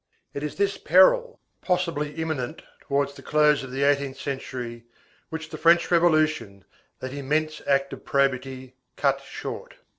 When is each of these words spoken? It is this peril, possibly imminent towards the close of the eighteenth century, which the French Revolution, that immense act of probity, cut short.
It 0.33 0.41
is 0.41 0.55
this 0.55 0.79
peril, 0.79 1.39
possibly 1.61 2.15
imminent 2.15 2.63
towards 2.79 3.13
the 3.13 3.21
close 3.21 3.61
of 3.63 3.69
the 3.71 3.83
eighteenth 3.83 4.17
century, 4.17 4.83
which 5.29 5.49
the 5.49 5.59
French 5.59 5.91
Revolution, 5.91 6.65
that 7.01 7.13
immense 7.13 7.61
act 7.67 7.93
of 7.93 8.03
probity, 8.03 8.73
cut 8.95 9.21
short. 9.23 9.75